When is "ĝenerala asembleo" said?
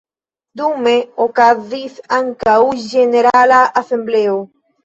2.87-4.37